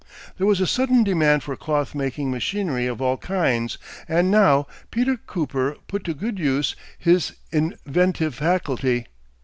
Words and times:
There 0.39 0.47
was 0.47 0.59
a 0.59 0.65
sudden 0.65 1.03
demand 1.03 1.43
for 1.43 1.55
cloth 1.55 1.93
making 1.93 2.31
machinery 2.31 2.87
of 2.87 3.03
all 3.03 3.17
kinds, 3.17 3.77
and 4.09 4.31
now 4.31 4.65
Peter 4.89 5.15
Cooper 5.15 5.77
put 5.87 6.05
to 6.05 6.15
good 6.15 6.39
use 6.39 6.75
his 6.97 7.33
inventive 7.51 8.33
faculty. 8.33 9.05